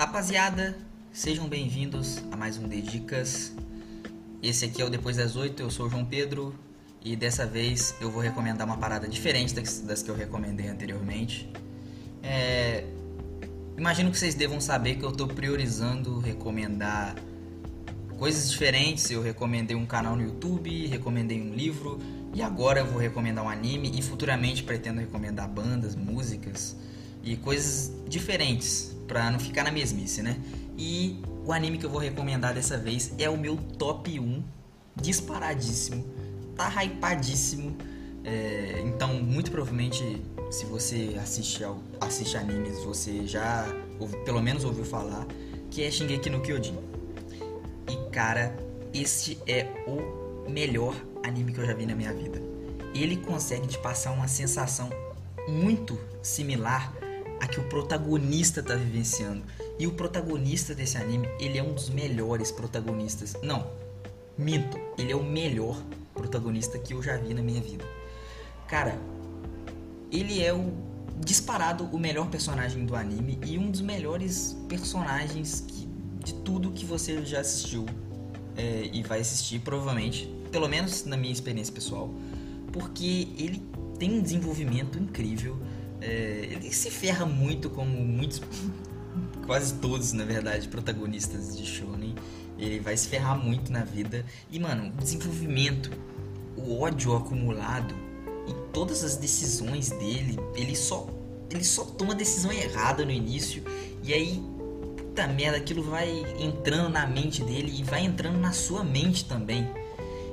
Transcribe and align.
Rapaziada, 0.00 0.78
sejam 1.12 1.46
bem-vindos 1.46 2.22
a 2.32 2.34
mais 2.34 2.56
um 2.56 2.66
The 2.66 2.76
Dicas. 2.76 3.52
Esse 4.42 4.64
aqui 4.64 4.80
é 4.80 4.84
o 4.86 4.88
Depois 4.88 5.18
das 5.18 5.36
Oito, 5.36 5.62
eu 5.62 5.70
sou 5.70 5.88
o 5.88 5.90
João 5.90 6.06
Pedro 6.06 6.54
e 7.04 7.14
dessa 7.14 7.44
vez 7.44 7.94
eu 8.00 8.10
vou 8.10 8.22
recomendar 8.22 8.66
uma 8.66 8.78
parada 8.78 9.06
diferente 9.06 9.52
das 9.54 10.02
que 10.02 10.08
eu 10.08 10.14
recomendei 10.14 10.68
anteriormente. 10.68 11.52
É, 12.22 12.86
imagino 13.76 14.10
que 14.10 14.16
vocês 14.16 14.34
devam 14.34 14.58
saber 14.58 14.94
que 14.94 15.04
eu 15.04 15.10
estou 15.10 15.28
priorizando 15.28 16.18
recomendar 16.18 17.14
coisas 18.18 18.50
diferentes. 18.50 19.10
Eu 19.10 19.20
recomendei 19.20 19.76
um 19.76 19.84
canal 19.84 20.16
no 20.16 20.22
YouTube, 20.22 20.86
recomendei 20.86 21.42
um 21.42 21.52
livro 21.52 22.00
e 22.32 22.40
agora 22.40 22.80
eu 22.80 22.86
vou 22.86 22.98
recomendar 22.98 23.44
um 23.44 23.50
anime 23.50 23.92
e 23.94 24.00
futuramente 24.00 24.62
pretendo 24.62 24.98
recomendar 24.98 25.46
bandas, 25.46 25.94
músicas 25.94 26.74
e 27.22 27.36
coisas 27.36 27.92
diferentes 28.08 28.96
para 29.06 29.30
não 29.30 29.38
ficar 29.38 29.64
na 29.64 29.70
mesmice, 29.70 30.22
né? 30.22 30.36
E 30.78 31.20
o 31.44 31.52
anime 31.52 31.78
que 31.78 31.84
eu 31.84 31.90
vou 31.90 32.00
recomendar 32.00 32.54
dessa 32.54 32.78
vez 32.78 33.12
é 33.18 33.28
o 33.28 33.36
meu 33.36 33.56
top 33.56 34.18
1, 34.18 34.42
disparadíssimo, 34.96 36.04
tá 36.56 36.68
hypadíssimo. 36.82 37.76
É, 38.24 38.82
então, 38.84 39.14
muito 39.14 39.50
provavelmente, 39.50 40.22
se 40.50 40.64
você 40.66 41.16
assiste, 41.20 41.64
ao, 41.64 41.82
assiste 42.00 42.36
animes, 42.36 42.82
você 42.84 43.26
já, 43.26 43.66
ou 43.98 44.08
pelo 44.24 44.40
menos 44.40 44.64
ouviu 44.64 44.84
falar, 44.84 45.26
que 45.70 45.82
é 45.82 45.90
Shingeki 45.90 46.30
no 46.30 46.40
Kyojin. 46.40 46.78
E 47.88 48.10
cara, 48.10 48.56
este 48.92 49.38
é 49.46 49.66
o 49.86 50.48
melhor 50.50 50.94
anime 51.24 51.52
que 51.52 51.60
eu 51.60 51.66
já 51.66 51.74
vi 51.74 51.86
na 51.86 51.94
minha 51.94 52.12
vida. 52.12 52.40
Ele 52.94 53.16
consegue 53.16 53.66
te 53.66 53.78
passar 53.78 54.10
uma 54.12 54.28
sensação 54.28 54.90
muito 55.48 55.98
similar 56.22 56.92
a 57.40 57.46
que 57.46 57.58
o 57.58 57.64
protagonista 57.64 58.60
está 58.60 58.74
vivenciando. 58.74 59.42
E 59.78 59.86
o 59.86 59.92
protagonista 59.92 60.74
desse 60.74 60.98
anime, 60.98 61.28
ele 61.38 61.58
é 61.58 61.62
um 61.62 61.72
dos 61.72 61.88
melhores 61.88 62.52
protagonistas. 62.52 63.34
Não, 63.42 63.66
minto, 64.36 64.78
ele 64.98 65.12
é 65.12 65.16
o 65.16 65.24
melhor 65.24 65.82
protagonista 66.14 66.78
que 66.78 66.92
eu 66.92 67.02
já 67.02 67.16
vi 67.16 67.32
na 67.32 67.42
minha 67.42 67.60
vida. 67.60 67.84
Cara, 68.68 68.96
ele 70.12 70.42
é 70.42 70.52
o 70.52 70.72
disparado 71.18 71.84
o 71.84 71.98
melhor 71.98 72.28
personagem 72.30 72.84
do 72.86 72.96
anime 72.96 73.38
e 73.46 73.58
um 73.58 73.70
dos 73.70 73.82
melhores 73.82 74.56
personagens 74.68 75.62
que, 75.66 75.86
de 76.24 76.34
tudo 76.34 76.70
que 76.70 76.84
você 76.84 77.24
já 77.24 77.40
assistiu 77.40 77.84
é, 78.56 78.88
e 78.92 79.02
vai 79.02 79.20
assistir 79.20 79.60
provavelmente, 79.60 80.26
pelo 80.50 80.68
menos 80.68 81.04
na 81.04 81.16
minha 81.16 81.32
experiência 81.32 81.72
pessoal, 81.72 82.10
porque 82.72 83.28
ele 83.36 83.62
tem 83.98 84.12
um 84.12 84.22
desenvolvimento 84.22 84.98
incrível 84.98 85.58
é, 86.00 86.48
ele 86.50 86.72
se 86.72 86.90
ferra 86.90 87.26
muito 87.26 87.68
como 87.70 87.90
muitos, 87.90 88.40
quase 89.46 89.74
todos, 89.74 90.12
na 90.12 90.24
verdade, 90.24 90.68
protagonistas 90.68 91.56
de 91.56 91.66
shonen. 91.66 92.14
Ele 92.58 92.78
vai 92.78 92.96
se 92.96 93.08
ferrar 93.08 93.38
muito 93.38 93.72
na 93.72 93.84
vida. 93.84 94.24
E, 94.50 94.58
mano, 94.58 94.88
o 94.88 95.02
desenvolvimento, 95.02 95.90
o 96.56 96.80
ódio 96.80 97.16
acumulado 97.16 97.94
e 98.46 98.52
todas 98.72 99.02
as 99.02 99.16
decisões 99.16 99.90
dele, 99.90 100.38
ele 100.54 100.76
só, 100.76 101.08
ele 101.50 101.64
só 101.64 101.84
toma 101.84 102.14
decisão 102.14 102.52
errada 102.52 103.04
no 103.04 103.10
início. 103.10 103.62
E 104.02 104.12
aí, 104.12 104.42
puta 104.96 105.26
merda, 105.26 105.58
aquilo 105.58 105.82
vai 105.82 106.08
entrando 106.38 106.90
na 106.90 107.06
mente 107.06 107.42
dele 107.42 107.74
e 107.78 107.82
vai 107.82 108.04
entrando 108.04 108.38
na 108.38 108.52
sua 108.52 108.84
mente 108.84 109.24
também. 109.24 109.68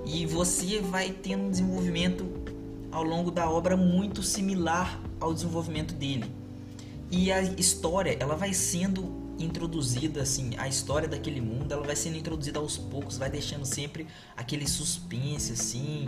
E 0.05 0.25
você 0.25 0.79
vai 0.79 1.11
tendo 1.11 1.43
um 1.43 1.51
desenvolvimento 1.51 2.25
ao 2.97 3.03
longo 3.03 3.29
da 3.29 3.47
obra 3.47 3.77
muito 3.77 4.23
similar 4.23 4.99
ao 5.19 5.31
desenvolvimento 5.31 5.93
dele. 5.93 6.25
E 7.11 7.31
a 7.31 7.43
história, 7.43 8.17
ela 8.19 8.35
vai 8.35 8.53
sendo 8.53 9.27
introduzida 9.37 10.23
assim, 10.23 10.55
a 10.57 10.67
história 10.67 11.07
daquele 11.07 11.39
mundo, 11.39 11.71
ela 11.71 11.85
vai 11.85 11.95
sendo 11.95 12.17
introduzida 12.17 12.57
aos 12.57 12.75
poucos, 12.75 13.15
vai 13.15 13.29
deixando 13.29 13.65
sempre 13.65 14.07
aquele 14.35 14.67
suspense 14.67 15.53
assim, 15.53 16.07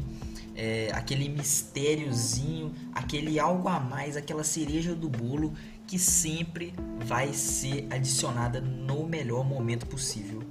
é, 0.55 0.89
aquele 0.91 1.29
mistériozinho, 1.29 2.73
aquele 2.91 3.39
algo 3.39 3.67
a 3.69 3.79
mais, 3.79 4.17
aquela 4.17 4.43
cereja 4.43 4.95
do 4.95 5.07
bolo 5.07 5.53
que 5.85 5.99
sempre 5.99 6.73
vai 7.05 7.33
ser 7.33 7.85
adicionada 7.91 8.59
no 8.59 9.05
melhor 9.05 9.45
momento 9.45 9.85
possível. 9.85 10.41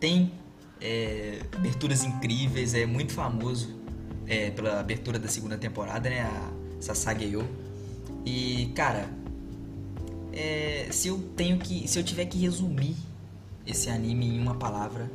Tem 0.00 0.32
é, 0.80 1.40
aberturas 1.54 2.02
incríveis, 2.02 2.74
é 2.74 2.84
muito 2.84 3.12
famoso 3.12 3.77
é, 4.28 4.50
pela 4.50 4.78
abertura 4.78 5.18
da 5.18 5.28
segunda 5.28 5.56
temporada, 5.56 6.08
né? 6.10 6.22
A 6.22 6.52
Sasageyo 6.80 7.44
e, 8.24 8.70
cara, 8.74 9.08
é, 10.32 10.88
se 10.90 11.08
eu 11.08 11.18
tenho 11.34 11.58
que. 11.58 11.88
Se 11.88 11.98
eu 11.98 12.04
tiver 12.04 12.26
que 12.26 12.38
resumir 12.38 12.94
esse 13.66 13.88
anime 13.88 14.26
em 14.26 14.40
uma 14.40 14.54
palavra, 14.54 15.10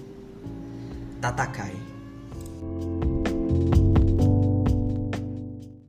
Tatakai. 1.21 1.75